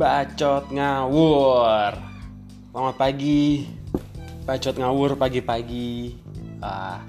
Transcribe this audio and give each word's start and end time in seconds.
Bacot 0.00 0.72
ngawur. 0.72 1.92
Selamat 2.72 2.96
pagi. 2.96 3.68
Bacot 4.48 4.80
ngawur 4.80 5.12
pagi-pagi. 5.12 6.16
Ah, 6.64 7.04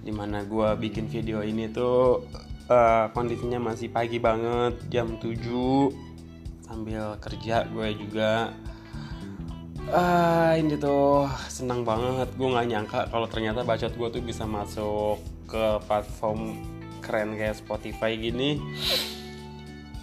Di 0.00 0.08
mana 0.08 0.40
gue 0.48 0.72
bikin 0.80 1.04
video 1.12 1.44
ini 1.44 1.68
tuh 1.68 2.24
uh, 2.72 3.12
Kondisinya 3.12 3.60
masih 3.60 3.92
pagi 3.92 4.16
banget 4.16 4.72
Jam 4.88 5.20
7 5.20 5.36
Sambil 6.64 7.12
kerja 7.20 7.68
gue 7.68 7.88
juga. 8.08 8.56
Ah, 9.92 10.56
ini 10.56 10.80
tuh 10.80 11.28
senang 11.52 11.84
banget. 11.84 12.32
Gue 12.40 12.56
nggak 12.56 12.68
nyangka 12.72 13.00
kalau 13.12 13.28
ternyata 13.28 13.68
bacot 13.68 13.92
gue 13.92 14.08
tuh 14.16 14.24
bisa 14.24 14.48
masuk 14.48 15.20
ke 15.44 15.76
platform 15.84 16.56
keren 17.04 17.36
kayak 17.36 17.60
Spotify 17.60 18.16
gini 18.16 18.56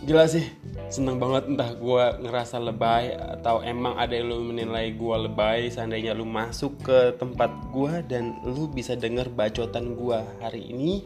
gila 0.05 0.29
sih. 0.29 0.45
Seneng 0.87 1.17
banget 1.17 1.49
entah 1.49 1.73
gue 1.73 2.05
ngerasa 2.21 2.61
lebay 2.61 3.17
atau 3.17 3.65
emang 3.65 3.97
ada 3.97 4.13
yang 4.13 4.29
lu 4.29 4.53
menilai 4.53 4.93
gue 4.93 5.15
lebay 5.25 5.67
seandainya 5.73 6.13
lu 6.13 6.23
masuk 6.23 6.79
ke 6.85 7.17
tempat 7.17 7.49
gue 7.73 8.05
dan 8.07 8.37
lu 8.45 8.69
bisa 8.69 8.93
denger 8.93 9.27
bacotan 9.33 9.97
gue 9.97 10.19
hari 10.39 10.69
ini 10.69 11.03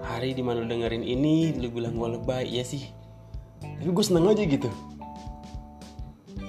hari 0.00 0.32
di 0.32 0.40
mana 0.40 0.64
lu 0.64 0.68
dengerin 0.70 1.04
ini 1.04 1.52
lu 1.58 1.68
bilang 1.68 1.98
gue 1.98 2.08
lebay 2.16 2.46
ya 2.46 2.62
sih. 2.62 2.86
Tapi 3.60 3.90
gue 3.90 4.04
seneng 4.06 4.30
aja 4.30 4.46
gitu. 4.46 4.70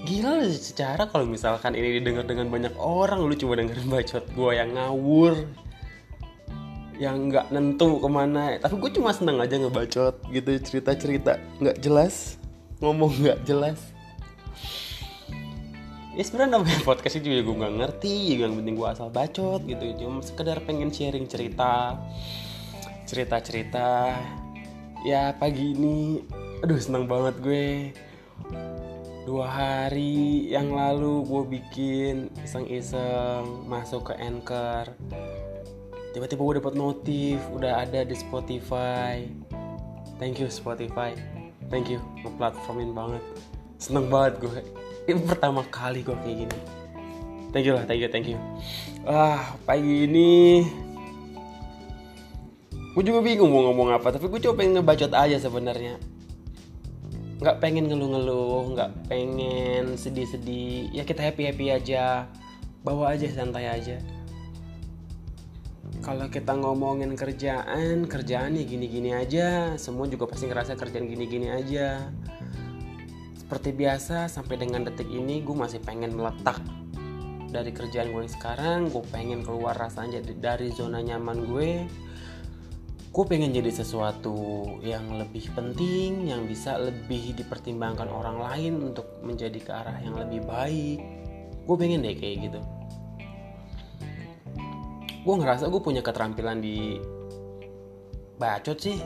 Gila 0.05 0.47
secara 0.53 1.05
kalau 1.09 1.25
misalkan 1.27 1.75
ini 1.75 1.99
didengar 2.01 2.25
dengan 2.25 2.49
banyak 2.49 2.73
orang 2.77 3.25
lu 3.25 3.35
coba 3.35 3.61
dengerin 3.61 3.89
bacot 3.89 4.25
gue 4.31 4.51
yang 4.55 4.73
ngawur 4.73 5.33
yang 6.99 7.31
nggak 7.31 7.49
nentu 7.49 7.97
ke 8.03 8.09
mana. 8.11 8.59
Tapi 8.59 8.75
gue 8.75 8.91
cuma 8.99 9.15
seneng 9.15 9.39
aja 9.39 9.55
ngebacot 9.55 10.19
gitu 10.29 10.51
cerita 10.59 10.91
cerita 10.99 11.31
nggak 11.63 11.79
jelas 11.79 12.35
ngomong 12.83 13.15
nggak 13.23 13.39
jelas. 13.47 13.79
Ya 16.13 16.27
sebenarnya 16.27 16.59
namanya 16.59 16.83
podcast 16.83 17.15
itu 17.23 17.31
juga 17.31 17.41
gue 17.47 17.55
nggak 17.63 17.75
ngerti 17.79 18.43
yang 18.43 18.51
penting 18.59 18.75
gue 18.75 18.87
asal 18.91 19.07
bacot 19.07 19.63
gitu. 19.63 19.85
Cuma 19.95 20.19
sekedar 20.19 20.59
pengen 20.67 20.91
sharing 20.91 21.25
cerita 21.31 21.95
cerita 23.07 23.41
cerita 23.41 24.13
ya 25.07 25.33
pagi 25.33 25.73
ini 25.73 26.19
aduh 26.59 26.77
seneng 26.77 27.07
banget 27.07 27.35
gue. 27.39 27.67
Dua 29.23 29.45
hari 29.45 30.49
yang 30.49 30.73
lalu 30.73 31.21
gue 31.23 31.43
bikin 31.59 32.33
iseng-iseng 32.41 33.69
masuk 33.69 34.09
ke 34.09 34.13
anchor 34.17 34.89
tiba-tiba 36.19 36.43
gue 36.43 36.55
dapat 36.59 36.75
notif 36.75 37.39
udah 37.55 37.87
ada 37.87 38.03
di 38.03 38.11
Spotify. 38.11 39.23
Thank 40.19 40.43
you 40.43 40.51
Spotify. 40.51 41.15
Thank 41.71 41.87
you 41.87 42.03
ngeplatformin 42.27 42.91
banget. 42.91 43.23
Seneng 43.79 44.11
banget 44.11 44.43
gue 44.43 44.59
ini 45.07 45.23
pertama 45.23 45.63
kali 45.71 46.03
gue 46.03 46.11
kayak 46.11 46.35
gini. 46.43 46.57
Thank 47.55 47.71
you 47.71 47.73
lah 47.79 47.87
thank 47.87 48.03
you 48.03 48.11
thank 48.11 48.27
you. 48.27 48.35
Ah 49.07 49.55
pagi 49.63 50.11
ini 50.11 50.67
gue 52.75 53.03
juga 53.07 53.23
bingung 53.23 53.47
mau 53.47 53.71
ngomong 53.71 53.95
apa 53.95 54.11
tapi 54.11 54.27
gue 54.27 54.43
coba 54.43 54.59
pengen 54.59 54.83
ngebacot 54.83 55.15
aja 55.15 55.39
sebenarnya. 55.39 56.03
Nggak 57.39 57.63
pengen 57.63 57.87
ngeluh-ngeluh 57.87 58.75
nggak 58.75 59.07
pengen 59.07 59.95
sedih-sedih. 59.95 60.91
Ya 60.91 61.07
kita 61.07 61.23
happy 61.23 61.47
happy 61.47 61.71
aja. 61.71 62.27
Bawa 62.83 63.15
aja 63.15 63.23
santai 63.31 63.71
aja 63.71 64.18
kalau 65.99 66.31
kita 66.31 66.55
ngomongin 66.55 67.11
kerjaan 67.19 68.07
kerjaan 68.07 68.55
ya 68.55 68.63
gini-gini 68.63 69.11
aja. 69.11 69.75
Semua 69.75 70.07
juga 70.07 70.31
pasti 70.31 70.47
ngerasa 70.47 70.79
kerjaan 70.79 71.05
gini-gini 71.11 71.51
aja. 71.51 72.07
Seperti 73.35 73.75
biasa 73.75 74.31
sampai 74.31 74.55
dengan 74.55 74.87
detik 74.87 75.09
ini 75.11 75.43
gue 75.43 75.55
masih 75.55 75.83
pengen 75.83 76.15
meletak 76.15 76.63
dari 77.51 77.75
kerjaan 77.75 78.15
gue 78.15 78.21
yang 78.23 78.31
sekarang. 78.31 78.79
Gue 78.87 79.03
pengen 79.11 79.43
keluar 79.43 79.75
rasanya 79.75 80.23
dari 80.23 80.71
zona 80.71 81.03
nyaman 81.03 81.37
gue. 81.43 81.71
Gue 83.09 83.25
pengen 83.25 83.51
jadi 83.51 83.73
sesuatu 83.73 84.63
yang 84.85 85.19
lebih 85.19 85.51
penting 85.51 86.29
yang 86.29 86.47
bisa 86.47 86.79
lebih 86.79 87.35
dipertimbangkan 87.35 88.07
orang 88.07 88.37
lain 88.39 88.93
untuk 88.93 89.19
menjadi 89.25 89.59
ke 89.59 89.71
arah 89.73 89.97
yang 89.99 90.15
lebih 90.15 90.47
baik. 90.47 90.99
Gue 91.67 91.75
pengen 91.75 92.05
deh 92.05 92.15
kayak 92.15 92.47
gitu 92.47 92.78
gue 95.29 95.45
ngerasa 95.45 95.69
gue 95.69 95.77
punya 95.77 96.01
keterampilan 96.01 96.57
di 96.57 96.97
bacot 98.41 98.81
sih. 98.81 98.97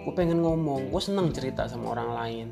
Gue 0.00 0.12
pengen 0.16 0.40
ngomong 0.40 0.88
gue 0.88 1.02
seneng 1.04 1.36
cerita 1.36 1.68
sama 1.68 1.92
orang 1.92 2.10
lain. 2.16 2.48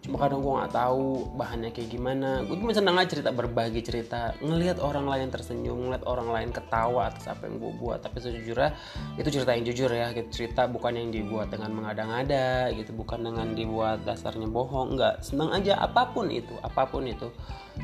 Cuma 0.00 0.16
kadang 0.16 0.40
gue 0.40 0.48
nggak 0.56 0.72
tahu 0.72 1.36
bahannya 1.36 1.68
kayak 1.68 1.92
gimana. 1.92 2.48
Gue 2.48 2.56
cuma 2.56 2.72
seneng 2.72 2.96
aja 2.96 3.12
cerita 3.12 3.28
berbagi 3.28 3.84
cerita. 3.84 4.32
Ngelihat 4.40 4.80
orang 4.80 5.04
lain 5.04 5.28
tersenyum 5.28 5.84
ngelihat 5.84 6.08
orang 6.08 6.32
lain 6.32 6.48
ketawa 6.48 7.12
atas 7.12 7.28
apa 7.28 7.44
yang 7.44 7.60
gue 7.60 7.76
buat. 7.76 8.00
Tapi 8.00 8.16
sejujurnya 8.24 8.72
itu 9.20 9.28
cerita 9.28 9.52
yang 9.52 9.68
jujur 9.68 9.92
ya 9.92 10.08
gitu. 10.16 10.28
Cerita 10.32 10.64
bukan 10.64 10.96
yang 10.96 11.12
dibuat 11.12 11.52
dengan 11.52 11.76
mengada-ngada 11.76 12.72
gitu. 12.72 12.96
Bukan 12.96 13.20
dengan 13.20 13.52
dibuat 13.52 14.08
dasarnya 14.08 14.48
bohong 14.48 14.96
nggak. 14.96 15.20
Seneng 15.20 15.52
aja 15.52 15.76
apa 15.76 16.08
pun 16.08 16.32
itu 16.32 16.56
apa 16.64 16.88
pun 16.88 17.04
itu. 17.04 17.28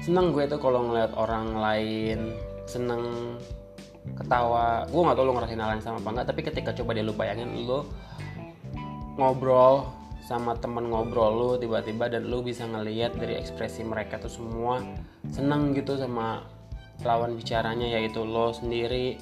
Seneng 0.00 0.32
gue 0.32 0.48
tuh 0.48 0.56
kalau 0.56 0.80
ngelihat 0.88 1.12
orang 1.12 1.60
lain 1.60 2.32
seneng 2.64 3.36
ketawa. 4.12 4.84
Gue 4.92 5.00
nggak 5.00 5.16
tahu 5.16 5.24
lo 5.24 5.32
ngerasain 5.32 5.60
hal 5.60 5.70
yang 5.76 5.84
sama 5.84 5.98
apa 6.00 6.08
enggak 6.12 6.26
tapi 6.28 6.40
ketika 6.44 6.70
coba 6.76 6.90
deh 6.92 7.04
lu 7.04 7.16
bayangin 7.16 7.50
lo 7.64 7.88
ngobrol 9.14 9.88
sama 10.24 10.56
temen 10.56 10.88
ngobrol 10.88 11.32
lu 11.36 11.50
tiba-tiba 11.60 12.08
dan 12.08 12.24
lu 12.28 12.40
bisa 12.40 12.64
ngeliat 12.64 13.12
dari 13.14 13.36
ekspresi 13.36 13.84
mereka 13.84 14.16
tuh 14.16 14.32
semua 14.32 14.80
seneng 15.28 15.76
gitu 15.76 16.00
sama 16.00 16.40
lawan 17.04 17.36
bicaranya 17.36 17.84
yaitu 17.98 18.24
lo 18.24 18.54
sendiri. 18.54 19.18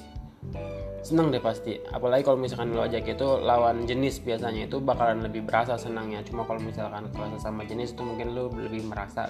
Seneng 1.03 1.35
deh 1.35 1.43
pasti. 1.43 1.79
Apalagi 1.91 2.23
kalau 2.23 2.39
misalkan 2.39 2.71
lo 2.71 2.83
ajak 2.83 3.03
itu 3.15 3.27
lawan 3.43 3.83
jenis 3.83 4.23
biasanya 4.23 4.71
itu 4.71 4.79
bakalan 4.79 5.23
lebih 5.23 5.43
berasa 5.43 5.75
senangnya. 5.75 6.23
Cuma 6.23 6.47
kalau 6.47 6.63
misalkan 6.63 7.11
ke 7.11 7.39
sama 7.39 7.67
jenis 7.67 7.91
itu 7.95 8.03
mungkin 8.03 8.31
lo 8.31 8.47
lebih 8.51 8.87
merasa 8.87 9.27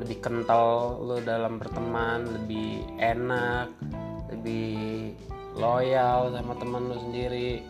lebih 0.00 0.20
kental 0.24 0.96
lo 1.04 1.20
dalam 1.20 1.60
berteman 1.60 2.24
lebih 2.24 2.84
enak 2.96 3.68
lebih 4.32 5.12
loyal 5.58 6.30
sama 6.30 6.54
teman 6.56 6.88
lu 6.90 6.96
sendiri. 6.98 7.62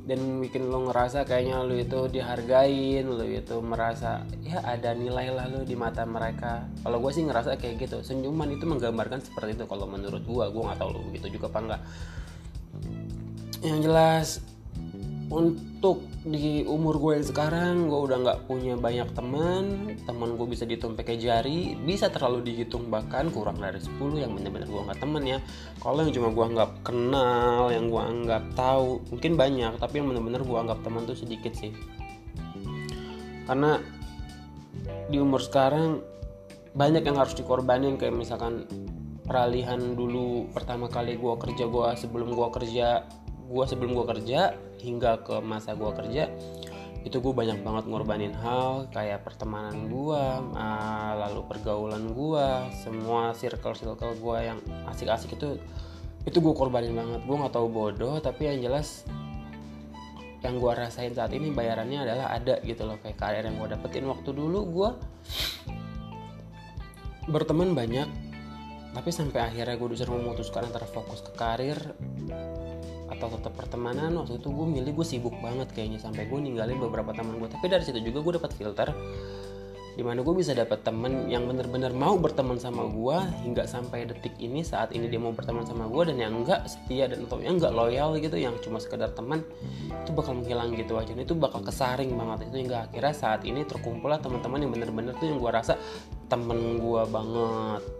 Dan 0.00 0.42
bikin 0.42 0.66
lo 0.72 0.90
ngerasa 0.90 1.28
kayaknya 1.28 1.62
lo 1.62 1.76
itu 1.76 2.08
dihargain 2.10 3.04
lo 3.06 3.22
itu 3.22 3.60
merasa 3.62 4.24
ya 4.42 4.58
ada 4.64 4.96
nilai 4.96 5.30
lah 5.30 5.46
lo 5.46 5.62
di 5.62 5.76
mata 5.76 6.02
mereka. 6.08 6.66
Kalau 6.82 6.98
gue 6.98 7.12
sih 7.14 7.22
ngerasa 7.22 7.60
kayak 7.60 7.84
gitu. 7.84 8.00
Senyuman 8.02 8.50
itu 8.50 8.64
menggambarkan 8.64 9.22
seperti 9.22 9.60
itu 9.60 9.64
kalau 9.68 9.86
menurut 9.86 10.24
gue 10.24 10.44
gue 10.50 10.62
nggak 10.66 10.78
tahu 10.80 10.90
lo 10.90 11.00
begitu 11.12 11.38
juga 11.38 11.52
apa 11.52 11.58
enggak. 11.62 11.82
Yang 13.60 13.78
jelas 13.84 14.28
untuk 15.30 16.10
di 16.26 16.66
umur 16.66 16.98
gue 16.98 17.22
yang 17.22 17.26
sekarang 17.30 17.86
gue 17.86 18.00
udah 18.02 18.18
nggak 18.18 18.38
punya 18.50 18.74
banyak 18.74 19.14
teman. 19.14 19.94
Teman 20.02 20.34
gue 20.34 20.46
bisa 20.50 20.66
dihitung 20.66 20.98
pakai 20.98 21.22
jari. 21.22 21.78
Bisa 21.78 22.10
terlalu 22.10 22.50
dihitung 22.50 22.90
bahkan 22.90 23.30
kurang 23.30 23.62
dari 23.62 23.78
10 23.78 23.94
yang 24.18 24.34
benar-benar 24.34 24.66
gue 24.66 24.82
nggak 24.90 24.98
temen 24.98 25.22
ya. 25.22 25.38
Kalau 25.78 26.02
yang 26.02 26.10
cuma 26.10 26.28
gue 26.34 26.44
anggap 26.50 26.70
kenal 26.82 27.70
yang 27.70 27.86
gue 27.94 28.02
anggap 28.02 28.42
tahu 28.58 29.06
mungkin 29.14 29.32
banyak 29.38 29.72
tapi 29.78 30.02
yang 30.02 30.10
benar-benar 30.10 30.42
gue 30.42 30.58
anggap 30.58 30.78
teman 30.82 31.06
tuh 31.06 31.14
sedikit 31.14 31.54
sih. 31.54 31.70
Karena 33.46 33.78
di 35.06 35.18
umur 35.22 35.38
sekarang 35.46 36.02
banyak 36.74 37.06
yang 37.06 37.22
harus 37.22 37.38
dikorbanin. 37.38 38.02
Kayak 38.02 38.18
misalkan 38.18 38.66
peralihan 39.30 39.78
dulu 39.94 40.50
pertama 40.50 40.90
kali 40.90 41.14
gue 41.14 41.34
kerja 41.38 41.70
gue 41.70 41.88
sebelum 41.94 42.34
gue 42.34 42.48
kerja 42.50 43.06
gue 43.50 43.64
sebelum 43.66 43.98
gue 43.98 44.06
kerja 44.16 44.54
hingga 44.78 45.26
ke 45.26 45.42
masa 45.42 45.74
gue 45.74 45.90
kerja 45.90 46.30
itu 47.00 47.16
gue 47.16 47.32
banyak 47.32 47.64
banget 47.64 47.84
ngorbanin 47.88 48.36
hal 48.36 48.86
kayak 48.92 49.24
pertemanan 49.24 49.88
gue 49.88 50.22
uh, 50.54 51.12
lalu 51.16 51.40
pergaulan 51.48 52.12
gue 52.12 52.46
semua 52.84 53.32
circle 53.32 53.74
circle 53.74 54.14
gue 54.20 54.38
yang 54.38 54.58
asik-asik 54.86 55.34
itu 55.34 55.56
itu 56.28 56.36
gue 56.36 56.52
korbanin 56.52 56.92
banget. 56.92 57.20
Gue 57.24 57.36
nggak 57.40 57.54
tahu 57.54 57.66
bodoh 57.72 58.20
tapi 58.20 58.52
yang 58.52 58.60
jelas 58.60 59.08
yang 60.40 60.56
gue 60.56 60.72
rasain 60.72 61.12
saat 61.12 61.32
ini 61.36 61.52
bayarannya 61.52 62.04
adalah 62.04 62.32
ada 62.32 62.60
gitu 62.64 62.88
loh 62.88 62.96
kayak 63.00 63.16
karir 63.16 63.44
yang 63.44 63.56
gue 63.56 63.68
dapetin. 63.72 64.04
Waktu 64.08 64.30
dulu 64.36 64.60
gue 64.68 64.90
berteman 67.32 67.72
banyak 67.72 68.08
tapi 68.90 69.10
sampai 69.14 69.40
akhirnya 69.46 69.78
gue 69.78 69.88
disuruh 69.94 70.18
memutuskan 70.18 70.66
antara 70.66 70.84
fokus 70.84 71.22
ke 71.22 71.32
karir 71.38 71.78
atau 73.20 73.36
tetap 73.36 73.52
pertemanan 73.52 74.16
waktu 74.16 74.40
itu 74.40 74.48
gue 74.48 74.66
milih 74.80 74.96
gue 74.96 75.06
sibuk 75.06 75.36
banget 75.44 75.68
kayaknya 75.76 76.00
sampai 76.00 76.24
gue 76.24 76.40
ninggalin 76.40 76.80
beberapa 76.80 77.12
teman 77.12 77.36
gue 77.36 77.52
tapi 77.52 77.68
dari 77.68 77.84
situ 77.84 78.00
juga 78.00 78.24
gue 78.24 78.32
dapat 78.40 78.56
filter 78.56 78.88
di 80.00 80.06
mana 80.06 80.24
gue 80.24 80.32
bisa 80.32 80.56
dapat 80.56 80.80
temen 80.80 81.28
yang 81.28 81.44
bener-bener 81.44 81.92
mau 81.92 82.16
berteman 82.16 82.56
sama 82.56 82.88
gue 82.88 83.16
hingga 83.44 83.68
sampai 83.68 84.08
detik 84.08 84.32
ini 84.40 84.64
saat 84.64 84.96
ini 84.96 85.12
dia 85.12 85.20
mau 85.20 85.36
berteman 85.36 85.68
sama 85.68 85.90
gue 85.92 86.08
dan 86.08 86.16
yang 86.16 86.32
enggak 86.40 86.64
setia 86.64 87.04
dan 87.04 87.28
atau 87.28 87.36
yang 87.44 87.60
enggak 87.60 87.74
loyal 87.76 88.16
gitu 88.16 88.40
yang 88.40 88.56
cuma 88.64 88.80
sekedar 88.80 89.12
teman 89.12 89.44
itu 89.90 90.10
bakal 90.16 90.40
menghilang 90.40 90.72
gitu 90.72 90.96
aja. 90.96 91.12
Itu 91.12 91.36
bakal 91.36 91.60
kesaring 91.60 92.16
banget. 92.16 92.48
Itu 92.48 92.56
hingga 92.64 92.88
akhirnya 92.88 93.12
saat 93.12 93.44
ini 93.44 93.66
terkumpul 93.68 94.08
lah 94.08 94.22
teman-teman 94.22 94.64
yang 94.64 94.72
bener-bener 94.72 95.12
tuh 95.20 95.26
yang 95.28 95.36
gue 95.36 95.52
rasa 95.52 95.76
temen 96.32 96.80
gue 96.80 97.02
banget 97.10 97.99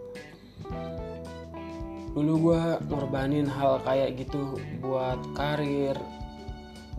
dulu 2.10 2.50
gue 2.50 2.62
ngorbanin 2.90 3.46
hal 3.46 3.78
kayak 3.86 4.18
gitu 4.18 4.58
buat 4.82 5.18
karir 5.38 5.94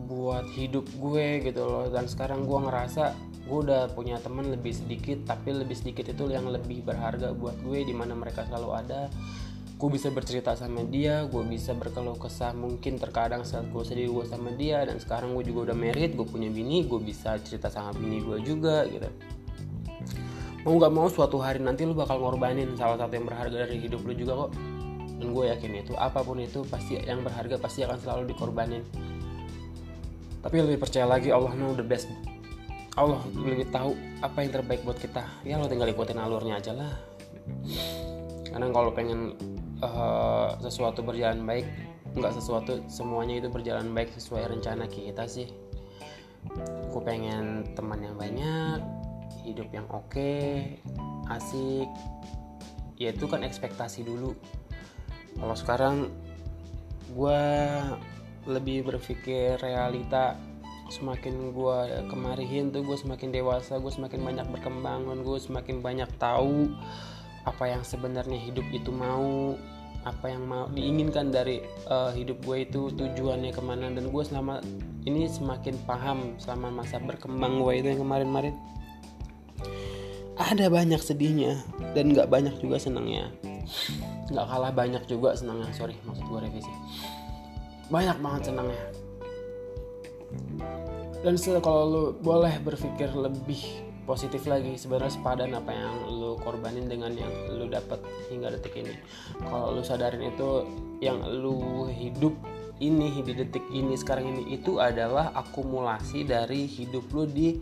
buat 0.07 0.47
hidup 0.55 0.87
gue 0.97 1.51
gitu 1.51 1.61
loh. 1.67 1.87
Dan 1.91 2.07
sekarang 2.07 2.47
gue 2.47 2.59
ngerasa 2.59 3.13
gue 3.45 3.59
udah 3.67 3.91
punya 3.91 4.15
teman 4.23 4.47
lebih 4.47 4.71
sedikit 4.71 5.27
tapi 5.27 5.51
lebih 5.51 5.75
sedikit 5.75 6.07
itu 6.07 6.31
yang 6.31 6.47
lebih 6.47 6.85
berharga 6.87 7.35
buat 7.35 7.59
gue 7.59 7.83
di 7.83 7.93
mana 7.95 8.15
mereka 8.15 8.47
selalu 8.47 8.69
ada. 8.71 9.01
Gue 9.75 9.97
bisa 9.97 10.13
bercerita 10.13 10.53
sama 10.53 10.85
dia 10.85 11.25
gue 11.25 11.43
bisa 11.43 11.73
berkeluh 11.73 12.13
kesah 12.15 12.53
mungkin 12.53 13.01
terkadang 13.01 13.41
saat 13.41 13.65
gue 13.67 13.83
sedih 13.83 14.13
gue 14.13 14.25
sama 14.25 14.55
dia. 14.55 14.87
Dan 14.87 14.97
sekarang 14.97 15.35
gue 15.35 15.43
juga 15.43 15.71
udah 15.71 15.77
married 15.77 16.15
gue 16.15 16.25
punya 16.25 16.47
bini 16.47 16.87
gue 16.87 16.99
bisa 17.03 17.35
cerita 17.43 17.67
sama 17.67 17.91
bini 17.93 18.23
gue 18.23 18.39
juga 18.47 18.87
gitu. 18.87 19.11
Mau 20.61 20.77
nggak 20.77 20.93
mau 20.93 21.09
suatu 21.09 21.41
hari 21.41 21.57
nanti 21.57 21.89
lu 21.89 21.97
bakal 21.97 22.21
ngorbanin 22.21 22.77
salah 22.77 22.93
satu 22.93 23.17
yang 23.17 23.25
berharga 23.25 23.65
dari 23.65 23.81
hidup 23.81 24.05
lu 24.05 24.13
juga 24.13 24.45
kok 24.45 24.70
dan 25.21 25.29
gue 25.37 25.45
yakin 25.53 25.71
itu 25.85 25.93
apa 25.93 26.25
pun 26.25 26.41
itu 26.41 26.65
pasti 26.65 26.97
yang 26.97 27.21
berharga 27.21 27.61
pasti 27.61 27.85
akan 27.85 27.97
selalu 28.01 28.33
dikorbanin. 28.33 28.81
Tapi 30.41 30.55
lebih 30.57 30.81
percaya 30.81 31.05
lagi 31.05 31.29
Allah 31.29 31.53
know 31.53 31.77
the 31.77 31.85
best. 31.85 32.09
Allah 32.97 33.21
lebih 33.37 33.69
tahu 33.69 33.93
apa 34.25 34.41
yang 34.41 34.51
terbaik 34.51 34.81
buat 34.81 34.97
kita. 34.97 35.21
Ya 35.45 35.61
lo 35.61 35.69
tinggal 35.69 35.93
ikutin 35.93 36.17
alurnya 36.17 36.57
aja 36.57 36.73
lah. 36.73 36.91
Karena 38.49 38.67
kalau 38.73 38.91
pengen 38.91 39.37
uh, 39.85 40.57
sesuatu 40.57 41.05
berjalan 41.05 41.45
baik 41.45 41.69
nggak 42.11 42.33
sesuatu 42.35 42.83
semuanya 42.91 43.39
itu 43.39 43.47
berjalan 43.47 43.93
baik 43.93 44.11
sesuai 44.17 44.49
rencana 44.49 44.89
kita 44.89 45.29
sih. 45.29 45.47
Gue 46.89 47.01
pengen 47.05 47.77
teman 47.77 48.01
yang 48.01 48.17
banyak 48.17 48.81
hidup 49.45 49.69
yang 49.69 49.85
oke 49.93 50.09
okay, 50.09 50.81
asik. 51.29 51.87
Ya 52.97 53.13
itu 53.13 53.25
kan 53.29 53.45
ekspektasi 53.45 54.03
dulu 54.05 54.33
kalau 55.41 55.55
sekarang 55.57 55.95
gue 57.17 57.43
lebih 58.45 58.87
berpikir 58.87 59.57
realita. 59.59 60.37
Semakin 60.91 61.55
gue 61.55 61.77
kemarihin 62.11 62.67
tuh 62.75 62.83
gue 62.83 62.99
semakin 62.99 63.31
dewasa 63.31 63.79
gue 63.79 63.87
semakin 63.87 64.27
banyak 64.27 64.47
berkembang 64.51 65.07
gue 65.23 65.39
semakin 65.39 65.79
banyak 65.79 66.11
tahu 66.19 66.67
apa 67.47 67.63
yang 67.71 67.79
sebenarnya 67.79 68.35
hidup 68.35 68.67
itu 68.75 68.91
mau 68.91 69.55
apa 70.03 70.27
yang 70.27 70.43
mau 70.43 70.67
diinginkan 70.67 71.31
dari 71.31 71.63
uh, 71.87 72.11
hidup 72.11 72.43
gue 72.43 72.67
itu 72.67 72.91
tujuannya 72.91 73.55
ke 73.55 73.61
mana. 73.63 73.87
Dan 73.87 74.11
gue 74.11 74.23
selama 74.27 74.59
ini 75.07 75.31
semakin 75.31 75.79
paham 75.87 76.35
selama 76.37 76.83
masa 76.83 76.99
berkembang 76.99 77.63
gue 77.63 77.73
itu 77.79 77.87
yang 77.95 78.03
kemarin-marin. 78.03 78.53
Ada 80.35 80.67
banyak 80.67 80.99
sedihnya 80.99 81.63
dan 81.95 82.11
nggak 82.11 82.27
banyak 82.27 82.55
juga 82.59 82.83
senangnya 82.83 83.31
nggak 84.31 84.47
kalah 84.47 84.71
banyak 84.71 85.03
juga 85.05 85.35
senangnya. 85.35 85.69
Sorry 85.75 85.95
maksud 86.07 86.23
gue 86.25 86.39
revisi. 86.39 86.71
Banyak 87.91 88.17
banget 88.23 88.41
senangnya. 88.51 88.83
Dan 91.21 91.37
kalau 91.61 91.83
lu 91.85 92.03
boleh 92.17 92.57
berpikir 92.65 93.13
lebih 93.13 93.91
positif 94.09 94.49
lagi 94.49 94.73
sebenarnya 94.73 95.13
sepadan 95.13 95.53
apa 95.53 95.69
yang 95.69 95.93
lu 96.09 96.33
korbanin 96.41 96.89
dengan 96.89 97.13
yang 97.13 97.29
lu 97.53 97.69
dapat 97.69 98.01
hingga 98.33 98.49
detik 98.57 98.73
ini. 98.81 98.97
Kalau 99.37 99.77
lu 99.77 99.85
sadarin 99.85 100.33
itu 100.33 100.65
yang 100.97 101.21
lu 101.21 101.85
hidup 101.93 102.33
ini 102.81 103.21
di 103.21 103.33
detik 103.37 103.61
ini 103.69 103.93
sekarang 103.93 104.33
ini 104.33 104.57
itu 104.57 104.81
adalah 104.81 105.29
akumulasi 105.37 106.25
dari 106.25 106.65
hidup 106.65 107.05
lu 107.13 107.29
di 107.29 107.61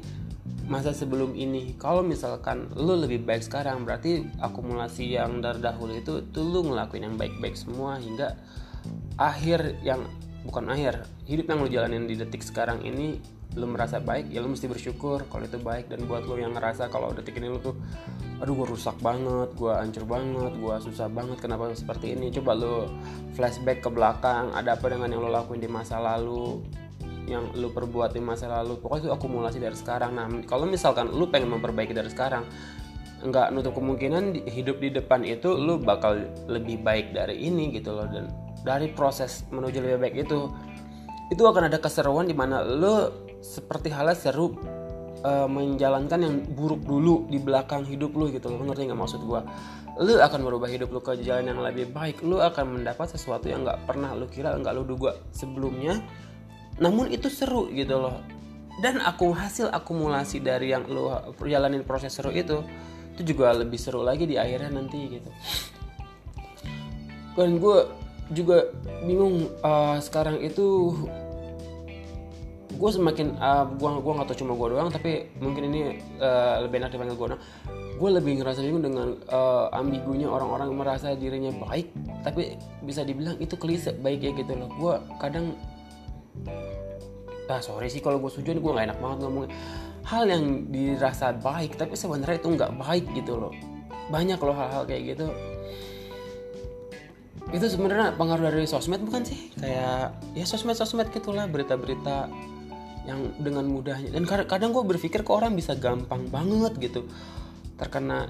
masa 0.69 0.93
sebelum 0.93 1.33
ini. 1.33 1.73
Kalau 1.81 2.05
misalkan 2.05 2.69
lu 2.77 2.93
lebih 2.93 3.25
baik 3.25 3.41
sekarang 3.41 3.83
berarti 3.83 4.21
akumulasi 4.37 5.17
yang 5.17 5.41
dari 5.41 5.59
dahulu 5.59 5.97
itu 5.97 6.21
tuh 6.29 6.45
lu 6.45 6.61
ngelakuin 6.69 7.09
yang 7.09 7.17
baik-baik 7.17 7.57
semua 7.57 7.97
hingga 7.97 8.37
akhir 9.17 9.81
yang 9.81 10.05
bukan 10.45 10.69
akhir 10.71 11.09
hidup 11.25 11.49
yang 11.51 11.59
lu 11.65 11.67
jalanin 11.67 12.05
di 12.05 12.15
detik 12.15 12.45
sekarang 12.45 12.79
ini 12.85 13.19
lu 13.57 13.65
merasa 13.65 13.97
baik 13.97 14.29
ya 14.29 14.45
lu 14.45 14.53
mesti 14.53 14.69
bersyukur 14.69 15.25
kalau 15.25 15.49
itu 15.49 15.57
baik. 15.57 15.89
Dan 15.89 16.05
buat 16.05 16.21
lu 16.29 16.37
yang 16.37 16.53
ngerasa 16.53 16.93
kalau 16.93 17.09
detik 17.17 17.41
ini 17.41 17.49
lu 17.49 17.57
tuh 17.57 17.73
aduh 18.39 18.53
gue 18.53 18.67
rusak 18.71 18.95
banget 19.01 19.51
gue 19.57 19.73
hancur 19.73 20.05
banget 20.07 20.53
gue 20.53 20.75
susah 20.85 21.09
banget 21.09 21.41
kenapa 21.41 21.73
seperti 21.73 22.13
ini? 22.13 22.29
Coba 22.29 22.53
lu 22.53 22.85
flashback 23.33 23.81
ke 23.81 23.89
belakang 23.89 24.53
ada 24.53 24.77
apa 24.77 24.85
dengan 24.85 25.09
yang 25.09 25.25
lu 25.25 25.33
lakuin 25.33 25.59
di 25.59 25.67
masa 25.67 25.97
lalu 25.97 26.61
yang 27.29 27.53
lu 27.53 27.69
perbuat 27.69 28.17
di 28.17 28.21
masa 28.21 28.49
lalu 28.49 28.81
pokoknya 28.81 29.09
itu 29.09 29.11
akumulasi 29.13 29.57
dari 29.61 29.77
sekarang. 29.77 30.17
Nah 30.17 30.25
kalau 30.49 30.65
misalkan 30.65 31.13
lu 31.13 31.29
pengen 31.29 31.53
memperbaiki 31.53 31.93
dari 31.93 32.09
sekarang 32.09 32.49
nggak 33.19 33.51
nutup 33.51 33.75
kemungkinan 33.75 34.47
hidup 34.47 34.79
di 34.79 34.95
depan 34.95 35.27
itu 35.27 35.51
lu 35.51 35.77
bakal 35.77 36.23
lebih 36.47 36.79
baik 36.79 37.11
dari 37.11 37.51
ini 37.51 37.75
gitu 37.75 37.91
loh 37.91 38.07
dan 38.07 38.31
dari 38.63 38.89
proses 38.91 39.45
menuju 39.53 39.77
lebih 39.79 39.99
baik 40.01 40.15
itu. 40.27 40.49
Itu 41.29 41.45
akan 41.45 41.69
ada 41.69 41.77
keseruan 41.77 42.25
di 42.25 42.33
mana 42.33 42.65
lu 42.65 43.13
seperti 43.39 43.93
halnya 43.93 44.17
seru 44.17 44.57
uh, 45.21 45.45
menjalankan 45.45 46.19
yang 46.19 46.35
buruk 46.57 46.81
dulu 46.83 47.29
di 47.29 47.37
belakang 47.37 47.85
hidup 47.85 48.11
lu 48.17 48.33
gitu 48.33 48.49
lo 48.49 48.65
ngerti 48.65 48.89
nggak 48.89 48.99
maksud 48.99 49.21
gue 49.23 49.41
lu 49.99 50.15
akan 50.15 50.39
merubah 50.39 50.71
hidup 50.71 50.95
lu 50.95 51.03
ke 51.03 51.19
jalan 51.19 51.51
yang 51.51 51.59
lebih 51.59 51.91
baik. 51.91 52.23
Lu 52.23 52.39
akan 52.39 52.79
mendapat 52.79 53.11
sesuatu 53.11 53.51
yang 53.51 53.67
nggak 53.67 53.83
pernah 53.83 54.15
lu 54.15 54.31
kira 54.31 54.55
nggak 54.55 54.73
lu 54.79 54.87
duga 54.87 55.19
sebelumnya 55.35 55.99
namun 56.79 57.11
itu 57.11 57.27
seru 57.27 57.67
gitu 57.71 57.99
loh. 57.99 58.19
Dan 58.79 59.03
aku 59.03 59.35
hasil 59.35 59.67
akumulasi 59.75 60.39
dari 60.39 60.71
yang 60.71 60.87
lu 60.87 61.11
jalanin 61.43 61.83
proses 61.83 62.15
seru 62.15 62.31
itu 62.31 62.63
itu 63.19 63.35
juga 63.35 63.51
lebih 63.51 63.75
seru 63.75 63.99
lagi 63.99 64.23
di 64.23 64.39
akhirnya 64.39 64.71
nanti 64.71 65.19
gitu. 65.19 65.29
Dan 67.35 67.59
gue 67.59 67.77
juga 68.31 68.71
bingung 69.03 69.51
uh, 69.59 69.99
sekarang 69.99 70.39
itu 70.39 70.95
gue 72.79 72.91
semakin 72.95 73.35
uh, 73.43 73.67
gue 73.75 73.89
gue 73.99 74.13
nggak 74.15 74.27
tahu 74.31 74.37
cuma 74.47 74.55
gue 74.55 74.67
doang 74.71 74.87
tapi 74.87 75.27
mungkin 75.43 75.67
ini 75.67 75.99
uh, 76.23 76.63
lebih 76.63 76.79
enak 76.79 76.95
dipanggil 76.95 77.19
gue 77.19 77.27
doang. 77.35 77.43
Gue 77.99 78.09
lebih 78.15 78.39
ngerasa 78.39 78.63
bingung 78.63 78.87
dengan 78.87 79.19
uh, 79.27 79.67
ambigunya 79.75 80.31
orang-orang 80.31 80.71
merasa 80.71 81.11
dirinya 81.19 81.51
baik 81.67 81.91
tapi 82.23 82.55
bisa 82.87 83.03
dibilang 83.03 83.35
itu 83.43 83.59
klise 83.59 83.91
baik 83.99 84.23
ya 84.23 84.31
gitu 84.31 84.55
loh. 84.55 84.71
Gue 84.79 84.95
kadang 85.19 85.59
ah 87.49 87.61
sorry 87.65 87.89
sih 87.89 87.99
kalau 87.99 88.21
gue 88.21 88.29
setuju 88.29 88.61
gue 88.61 88.71
nggak 88.71 88.87
enak 88.93 88.99
banget 89.01 89.17
ngomongnya. 89.25 89.51
Hal 90.05 90.25
yang 90.29 90.69
dirasa 90.69 91.33
baik 91.33 91.77
tapi 91.77 91.97
sebenarnya 91.97 92.37
itu 92.37 92.49
nggak 92.53 92.71
baik 92.77 93.05
gitu 93.17 93.37
loh. 93.37 93.53
Banyak 94.13 94.39
loh 94.41 94.55
hal-hal 94.55 94.83
kayak 94.85 95.17
gitu. 95.17 95.27
Itu 97.49 97.65
sebenarnya 97.65 98.13
pengaruh 98.13 98.53
dari 98.53 98.69
sosmed 98.69 99.01
bukan 99.01 99.25
sih? 99.25 99.49
Kayak 99.57 100.17
ya 100.37 100.45
sosmed 100.45 100.77
sosmed 100.77 101.09
gitulah 101.09 101.49
berita-berita 101.49 102.29
yang 103.09 103.33
dengan 103.41 103.65
mudahnya. 103.65 104.13
Dan 104.13 104.29
kadang 104.29 104.69
gue 104.69 104.85
berpikir 104.85 105.25
kok 105.25 105.41
orang 105.41 105.57
bisa 105.57 105.73
gampang 105.73 106.29
banget 106.29 106.77
gitu. 106.77 107.09
Terkena 107.81 108.29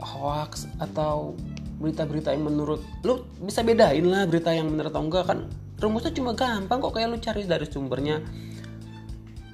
hoax 0.00 0.68
atau 0.80 1.36
berita-berita 1.80 2.36
yang 2.36 2.44
menurut 2.44 2.84
lu 3.08 3.24
bisa 3.40 3.64
bedain 3.64 4.04
lah 4.04 4.28
berita 4.28 4.52
yang 4.52 4.68
benar 4.68 4.92
atau 4.92 5.00
enggak 5.00 5.24
kan 5.24 5.48
rumusnya 5.80 6.12
cuma 6.12 6.36
gampang 6.36 6.78
kok 6.78 6.92
kayak 6.92 7.08
lu 7.10 7.18
cari 7.18 7.48
dari 7.48 7.66
sumbernya. 7.66 8.20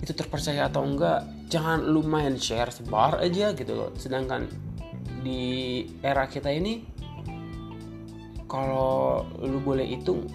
Itu 0.02 0.12
terpercaya 0.12 0.68
atau 0.68 0.84
enggak 0.84 1.24
jangan 1.48 1.86
lu 1.86 2.02
main 2.02 2.34
share 2.36 2.68
sebar 2.74 3.22
aja 3.22 3.54
gitu 3.54 3.72
loh. 3.72 3.90
Sedangkan 3.96 4.50
di 5.22 5.82
era 6.02 6.26
kita 6.26 6.50
ini 6.50 6.82
kalau 8.46 9.26
lu 9.42 9.58
boleh 9.62 9.86
hitung 9.86 10.26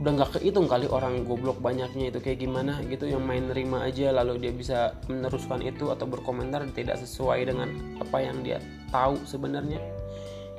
udah 0.00 0.16
nggak 0.16 0.40
kehitung 0.40 0.64
kali 0.64 0.88
orang 0.88 1.28
goblok 1.28 1.60
banyaknya 1.60 2.08
itu 2.08 2.24
kayak 2.24 2.40
gimana 2.40 2.80
gitu 2.88 3.04
yang 3.04 3.20
main 3.20 3.52
nerima 3.52 3.84
aja 3.84 4.08
lalu 4.16 4.40
dia 4.40 4.48
bisa 4.48 4.96
meneruskan 5.12 5.60
itu 5.60 5.92
atau 5.92 6.08
berkomentar 6.08 6.64
tidak 6.72 6.96
sesuai 7.04 7.44
dengan 7.44 7.68
apa 8.00 8.24
yang 8.24 8.40
dia 8.40 8.64
tahu 8.88 9.20
sebenarnya. 9.28 9.76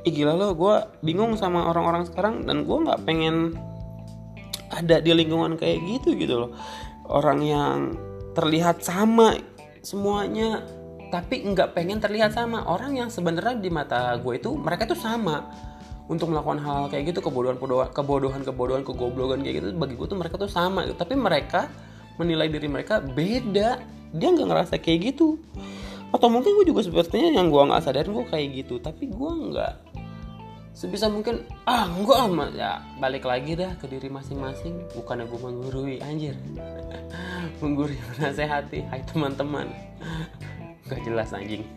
Ih 0.06 0.14
gila 0.14 0.38
loh 0.38 0.54
gue 0.54 0.76
bingung 1.02 1.34
sama 1.42 1.74
orang-orang 1.74 2.06
sekarang 2.06 2.46
dan 2.46 2.70
gue 2.70 2.78
nggak 2.86 3.02
pengen 3.02 3.58
ada 4.72 5.04
di 5.04 5.12
lingkungan 5.12 5.60
kayak 5.60 5.84
gitu 5.84 6.16
gitu 6.16 6.48
loh. 6.48 6.52
Orang 7.12 7.44
yang 7.44 7.96
terlihat 8.32 8.80
sama 8.80 9.36
semuanya 9.84 10.64
tapi 11.12 11.44
nggak 11.44 11.76
pengen 11.76 12.00
terlihat 12.00 12.32
sama. 12.32 12.64
Orang 12.64 12.96
yang 12.96 13.12
sebenarnya 13.12 13.60
di 13.60 13.68
mata 13.68 14.16
gue 14.16 14.40
itu 14.40 14.56
mereka 14.56 14.88
tuh 14.88 14.98
sama. 14.98 15.52
Untuk 16.12 16.28
melakukan 16.28 16.60
hal, 16.60 16.76
hal 16.76 16.86
kayak 16.92 17.16
gitu 17.16 17.24
kebodohan 17.24 17.56
kebodohan 17.92 18.44
kebodohan 18.44 18.84
kegoblokan 18.84 19.48
kayak 19.48 19.64
gitu 19.64 19.68
bagi 19.80 19.96
gue 19.96 20.08
tuh 20.08 20.20
mereka 20.20 20.36
tuh 20.40 20.52
sama 20.52 20.88
gitu. 20.88 20.96
Tapi 20.96 21.16
mereka 21.20 21.68
menilai 22.16 22.48
diri 22.48 22.68
mereka 22.72 23.04
beda. 23.04 23.80
Dia 24.12 24.28
nggak 24.32 24.48
ngerasa 24.48 24.74
kayak 24.80 25.16
gitu. 25.16 25.40
Atau 26.12 26.28
mungkin 26.28 26.56
gue 26.60 26.68
juga 26.68 26.84
sepertinya 26.84 27.32
yang 27.40 27.48
gue 27.48 27.62
nggak 27.64 27.84
sadar 27.84 28.08
gue 28.08 28.26
kayak 28.28 28.48
gitu. 28.64 28.80
Tapi 28.84 29.08
gue 29.08 29.32
nggak 29.52 29.91
sebisa 30.72 31.12
mungkin 31.12 31.44
ah 31.68 31.84
gue 31.92 32.16
amat 32.32 32.52
ya 32.56 32.80
balik 32.98 33.28
lagi 33.28 33.60
dah 33.60 33.76
ke 33.76 33.88
diri 33.92 34.08
masing-masing. 34.08 34.88
Bukannya 34.96 35.28
gue 35.28 35.40
menggurui 35.40 35.96
anjir. 36.00 36.36
Menggurui 37.62 38.00
menasehati. 38.16 38.88
Hai 38.90 39.04
teman-teman. 39.06 39.70
Gak 40.90 41.02
jelas 41.04 41.32
anjing. 41.36 41.64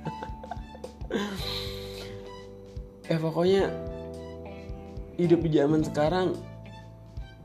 Eh 3.04 3.20
pokoknya 3.20 3.68
hidup 5.20 5.44
di 5.44 5.52
zaman 5.52 5.84
sekarang 5.84 6.32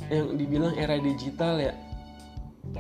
yang 0.08 0.40
dibilang 0.40 0.72
era 0.80 0.96
digital 0.96 1.60
ya 1.60 1.76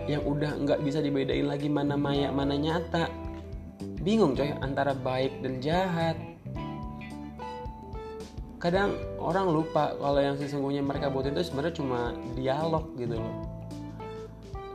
yang 0.07 0.23
udah 0.23 0.55
nggak 0.63 0.79
bisa 0.87 1.03
dibedain 1.03 1.43
lagi 1.43 1.67
mana 1.67 1.99
maya 1.99 2.31
mana 2.31 2.55
nyata. 2.55 3.11
Bingung 3.99 4.31
coy 4.31 4.55
antara 4.63 4.95
baik 4.95 5.43
dan 5.43 5.59
jahat 5.59 6.28
kadang 8.59 8.99
orang 9.15 9.47
lupa 9.47 9.95
kalau 9.95 10.19
yang 10.19 10.35
sesungguhnya 10.35 10.83
mereka 10.83 11.07
butuhin 11.07 11.31
itu 11.31 11.47
sebenarnya 11.47 11.75
cuma 11.79 12.11
dialog 12.35 12.91
gitu 12.99 13.15
loh. 13.15 13.47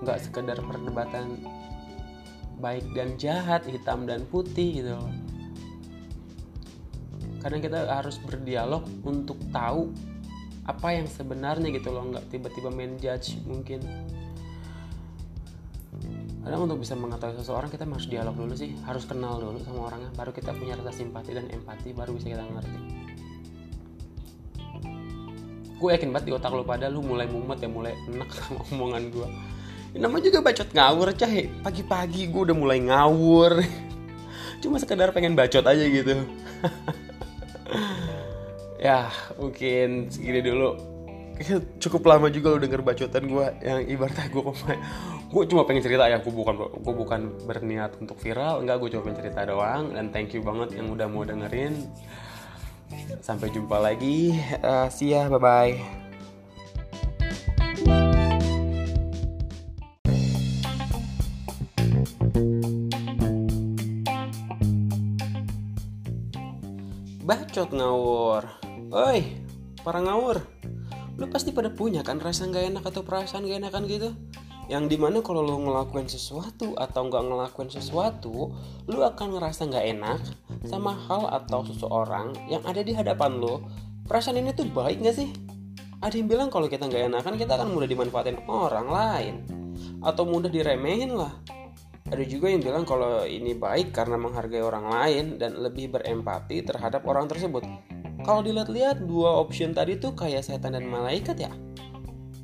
Nggak 0.00 0.18
sekedar 0.24 0.56
perdebatan 0.56 1.44
baik 2.64 2.88
dan 2.96 3.20
jahat 3.20 3.68
hitam 3.68 4.08
dan 4.08 4.24
putih 4.32 4.80
gitu 4.80 4.96
loh. 4.96 5.12
Kadang 7.44 7.60
kita 7.60 7.84
harus 7.92 8.16
berdialog 8.24 8.88
untuk 9.04 9.36
tahu 9.52 9.92
apa 10.64 10.96
yang 10.96 11.04
sebenarnya 11.04 11.68
gitu 11.76 11.92
loh 11.92 12.08
nggak 12.08 12.32
tiba-tiba 12.32 12.72
main 12.72 12.96
judge 12.96 13.36
mungkin. 13.44 13.84
Kadang 16.40 16.64
untuk 16.64 16.80
bisa 16.80 16.96
mengetahui 16.96 17.36
seseorang 17.36 17.68
kita 17.68 17.84
harus 17.84 18.08
dialog 18.08 18.32
dulu 18.32 18.56
sih. 18.56 18.72
Harus 18.88 19.04
kenal 19.04 19.44
dulu 19.44 19.60
sama 19.60 19.92
orangnya 19.92 20.08
baru 20.16 20.32
kita 20.32 20.56
punya 20.56 20.72
rasa 20.72 21.04
simpati 21.04 21.36
dan 21.36 21.52
empati 21.52 21.92
baru 21.92 22.16
bisa 22.16 22.32
kita 22.32 22.48
ngerti 22.48 23.03
gue 25.84 25.90
yakin 26.00 26.08
banget 26.16 26.32
di 26.32 26.32
otak 26.32 26.56
lu 26.56 26.64
pada 26.64 26.88
lu 26.88 27.04
mulai 27.04 27.28
mumet 27.28 27.60
ya 27.60 27.68
mulai 27.68 27.92
enak 28.08 28.32
sama 28.40 28.64
omongan 28.72 29.12
gue 29.12 29.28
ini 29.94 30.02
namanya 30.02 30.26
juga 30.26 30.42
bacot 30.42 30.74
ngawur 30.74 31.14
cah. 31.14 31.30
Pagi-pagi 31.62 32.26
gue 32.26 32.42
udah 32.50 32.56
mulai 32.58 32.82
ngawur. 32.82 33.62
Cuma 34.62 34.82
sekedar 34.82 35.14
pengen 35.14 35.38
bacot 35.38 35.62
aja 35.62 35.84
gitu. 35.86 36.18
Ya 38.84 39.08
mungkin 39.40 40.12
segini 40.12 40.44
dulu. 40.44 40.76
Cukup 41.80 42.04
lama 42.04 42.28
juga 42.28 42.52
lo 42.52 42.60
denger 42.60 42.84
bacotan 42.84 43.24
gue 43.32 43.46
yang 43.64 43.80
ibaratnya 43.80 44.28
gue 44.28 44.42
pemain. 44.44 44.76
Gue 45.32 45.48
cuma 45.48 45.64
pengen 45.64 45.80
cerita 45.80 46.04
ya 46.04 46.20
gue 46.20 46.28
bukan 46.28 46.52
gue 46.84 46.92
bukan 46.92 47.48
berniat 47.48 47.96
untuk 47.96 48.20
viral. 48.20 48.60
Enggak 48.60 48.84
gue 48.84 48.92
cuma 48.92 49.08
pengen 49.08 49.18
cerita 49.24 49.40
doang. 49.48 49.88
Dan 49.88 50.12
thank 50.12 50.36
you 50.36 50.44
banget 50.44 50.76
yang 50.76 50.92
udah 50.92 51.08
mau 51.08 51.24
dengerin 51.24 51.80
sampai 53.22 53.50
jumpa 53.50 53.80
lagi. 53.80 54.36
Uh, 54.62 54.86
see 54.90 55.12
ya 55.12 55.26
bye 55.28 55.40
bye 55.40 56.04
bacot 67.24 67.72
ngawur. 67.72 68.44
Oi, 68.92 69.24
para 69.80 70.04
ngawur. 70.04 70.44
Lu 71.16 71.30
pasti 71.32 71.56
pada 71.56 71.72
punya 71.72 72.04
kan 72.04 72.20
rasa 72.20 72.44
gak 72.50 72.68
enak 72.68 72.84
atau 72.84 73.00
perasaan 73.00 73.48
gak 73.48 73.64
enakan 73.64 73.88
gitu? 73.88 74.10
Yang 74.68 74.84
di 74.92 74.96
mana 75.00 75.24
kalau 75.24 75.40
lu 75.40 75.56
ngelakuin 75.64 76.08
sesuatu 76.08 76.76
atau 76.76 77.04
nggak 77.04 77.24
ngelakuin 77.24 77.68
sesuatu 77.68 78.52
lu 78.88 78.98
akan 79.04 79.36
ngerasa 79.36 79.68
nggak 79.68 79.86
enak 79.92 80.20
sama 80.64 80.96
hal 81.08 81.28
atau 81.30 81.64
seseorang 81.64 82.32
yang 82.48 82.60
ada 82.64 82.80
di 82.80 82.96
hadapan 82.96 83.36
lu 83.38 83.60
perasaan 84.04 84.40
ini 84.40 84.52
tuh 84.52 84.68
baik 84.68 85.00
nggak 85.00 85.16
sih? 85.16 85.28
Ada 86.04 86.20
yang 86.20 86.28
bilang 86.28 86.48
kalau 86.52 86.68
kita 86.68 86.84
nggak 86.84 87.08
enakan 87.08 87.34
kita 87.40 87.56
akan 87.56 87.72
mudah 87.72 87.88
dimanfaatin 87.88 88.44
orang 88.44 88.88
lain 88.92 89.34
atau 90.04 90.28
mudah 90.28 90.52
diremehin 90.52 91.16
lah. 91.16 91.32
Ada 92.04 92.20
juga 92.28 92.52
yang 92.52 92.60
bilang 92.60 92.84
kalau 92.84 93.24
ini 93.24 93.56
baik 93.56 93.96
karena 93.96 94.20
menghargai 94.20 94.60
orang 94.60 94.92
lain 94.92 95.24
dan 95.40 95.56
lebih 95.56 95.88
berempati 95.88 96.60
terhadap 96.60 97.08
orang 97.08 97.24
tersebut. 97.24 97.64
Kalau 98.20 98.44
dilihat-lihat 98.44 99.08
dua 99.08 99.40
option 99.40 99.72
tadi 99.72 99.96
tuh 99.96 100.12
kayak 100.12 100.44
setan 100.44 100.76
dan 100.76 100.84
malaikat 100.84 101.48
ya. 101.48 101.52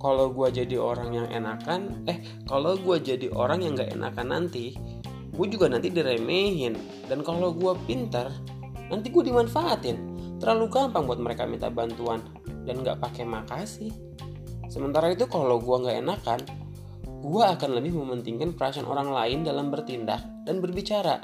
Kalau 0.01 0.33
gue 0.33 0.49
jadi 0.49 0.81
orang 0.81 1.13
yang 1.13 1.29
enakan 1.29 2.09
eh 2.09 2.25
kalau 2.49 2.73
gue 2.81 2.97
jadi 3.05 3.29
orang 3.37 3.61
yang 3.61 3.77
gak 3.77 3.93
enakan 3.93 4.33
nanti 4.33 4.73
gue 5.31 5.47
juga 5.51 5.67
nanti 5.71 5.89
diremehin. 5.91 6.75
Dan 7.07 7.23
kalau 7.23 7.55
gue 7.55 7.73
pintar 7.87 8.31
nanti 8.91 9.09
gue 9.09 9.23
dimanfaatin. 9.23 9.97
Terlalu 10.41 10.67
gampang 10.73 11.05
buat 11.05 11.21
mereka 11.21 11.45
minta 11.45 11.69
bantuan 11.69 12.25
dan 12.65 12.81
gak 12.81 12.99
pakai 12.99 13.29
makasih. 13.29 13.93
Sementara 14.71 15.13
itu 15.13 15.29
kalau 15.29 15.61
gue 15.61 15.77
gak 15.85 15.99
enakan 16.01 16.41
gue 17.21 17.45
akan 17.45 17.71
lebih 17.77 17.93
mementingkan 18.01 18.57
perasaan 18.57 18.89
orang 18.89 19.13
lain 19.13 19.45
dalam 19.45 19.69
bertindak 19.69 20.25
dan 20.49 20.65
berbicara. 20.65 21.21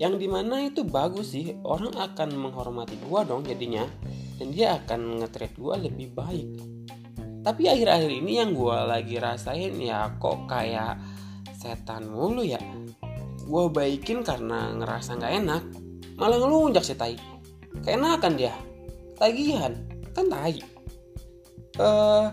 Yang 0.00 0.26
di 0.26 0.28
mana 0.32 0.64
itu 0.64 0.82
bagus 0.82 1.36
sih 1.36 1.54
orang 1.62 1.92
akan 1.92 2.34
menghormati 2.34 2.96
gue 2.98 3.20
dong 3.28 3.44
jadinya 3.44 3.84
dan 4.40 4.48
dia 4.50 4.80
akan 4.80 5.22
nge 5.22 5.54
gue 5.54 5.74
lebih 5.86 6.08
baik. 6.16 6.48
Tapi 7.44 7.62
akhir-akhir 7.68 8.10
ini 8.10 8.40
yang 8.40 8.56
gue 8.56 8.78
lagi 8.88 9.20
rasain 9.20 9.76
ya 9.76 10.16
kok 10.16 10.48
kayak 10.48 10.96
setan 11.52 12.08
mulu 12.08 12.40
ya 12.40 12.58
gue 13.44 13.64
baikin 13.68 14.24
karena 14.24 14.72
ngerasa 14.72 15.20
nggak 15.20 15.34
enak 15.44 15.62
malah 16.18 16.38
ngelunjak 16.38 16.86
si 16.86 16.94
tai. 16.94 17.18
Keenakan 17.82 18.38
dia. 18.38 18.54
Tagihan. 19.18 19.74
Kan 20.14 20.30
tai. 20.30 20.58
Eh 21.74 21.82
uh, 21.82 22.30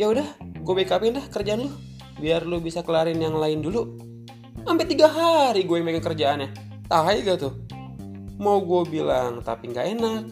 ya 0.00 0.08
udah 0.08 0.28
gue 0.40 0.74
backupin 0.74 1.16
dah 1.16 1.24
kerjaan 1.28 1.68
lu. 1.68 1.70
Biar 2.16 2.48
lu 2.48 2.60
bisa 2.64 2.80
kelarin 2.80 3.20
yang 3.20 3.36
lain 3.36 3.60
dulu. 3.60 3.96
Sampai 4.64 4.88
tiga 4.88 5.06
hari 5.12 5.68
gue 5.68 5.76
yang 5.76 5.86
megang 5.86 6.04
kerjaannya. 6.04 6.48
Tai 6.88 7.16
gak 7.22 7.38
tuh? 7.38 7.54
Mau 8.40 8.64
gue 8.64 8.82
bilang 8.88 9.44
tapi 9.44 9.70
nggak 9.70 9.86
enak. 10.00 10.22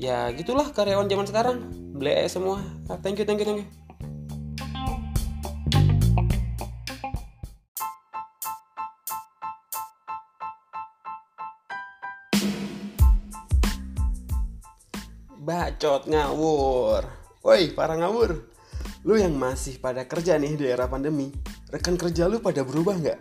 Ya 0.00 0.32
gitulah 0.32 0.72
karyawan 0.72 1.06
zaman 1.06 1.26
sekarang. 1.28 1.56
Beli 1.94 2.26
semua. 2.26 2.58
Thank 3.04 3.22
you 3.22 3.26
thank 3.28 3.44
you 3.44 3.46
thank 3.46 3.62
you 3.62 3.83
bacot 15.44 16.08
ngawur 16.08 17.04
woi 17.44 17.76
para 17.76 18.00
ngawur 18.00 18.48
lu 19.04 19.14
yang 19.20 19.36
masih 19.36 19.76
pada 19.76 20.08
kerja 20.08 20.40
nih 20.40 20.56
di 20.56 20.64
era 20.64 20.88
pandemi 20.88 21.28
rekan 21.68 22.00
kerja 22.00 22.24
lu 22.24 22.40
pada 22.40 22.64
berubah 22.64 22.96
nggak 22.96 23.20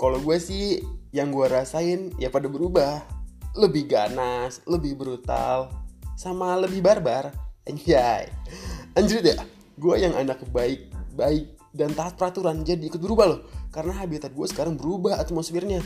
kalau 0.00 0.16
gue 0.24 0.40
sih 0.40 0.80
yang 1.12 1.28
gue 1.28 1.44
rasain 1.44 2.16
ya 2.16 2.32
pada 2.32 2.48
berubah 2.48 3.04
lebih 3.52 3.84
ganas 3.84 4.64
lebih 4.64 4.96
brutal 4.96 5.68
sama 6.16 6.56
lebih 6.56 6.80
barbar 6.80 7.52
Anjay. 7.62 8.26
Anjir 8.98 9.22
ya, 9.22 9.38
gue 9.78 9.94
yang 9.94 10.18
anak 10.18 10.42
baik, 10.50 10.90
baik 11.14 11.54
dan 11.70 11.94
taat 11.94 12.18
peraturan 12.18 12.66
jadi 12.66 12.90
ikut 12.90 12.98
berubah 12.98 13.26
loh. 13.30 13.40
Karena 13.70 14.02
habitat 14.02 14.34
gue 14.34 14.46
sekarang 14.50 14.74
berubah 14.74 15.22
atmosfernya. 15.22 15.78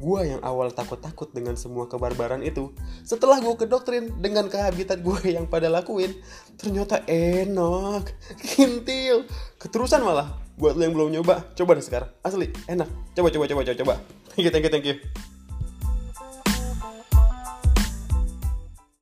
Gue 0.00 0.34
yang 0.34 0.40
awal 0.40 0.72
takut-takut 0.72 1.30
dengan 1.32 1.56
semua 1.56 1.88
kebarbaran 1.88 2.40
itu. 2.40 2.72
Setelah 3.04 3.40
gue 3.40 3.54
ke 3.54 3.68
doktrin 3.68 4.08
dengan 4.20 4.48
kehabitat 4.48 5.04
gue 5.04 5.20
yang 5.36 5.48
pada 5.48 5.68
lakuin. 5.68 6.16
Ternyata 6.56 7.04
enak, 7.08 8.12
kintil, 8.40 9.28
keterusan 9.60 10.00
malah. 10.00 10.40
Buat 10.56 10.76
lo 10.76 10.82
yang 10.84 10.94
belum 10.94 11.10
nyoba, 11.20 11.48
coba 11.56 11.76
deh 11.76 11.84
sekarang. 11.84 12.10
Asli, 12.20 12.52
enak. 12.68 12.88
Coba, 13.16 13.28
coba, 13.32 13.44
coba, 13.48 13.62
coba, 13.64 13.76
coba. 13.80 13.94
Thank 14.32 14.48
you, 14.48 14.52
thank 14.52 14.64
you, 14.64 14.72
thank 14.72 14.86
you. 14.88 15.31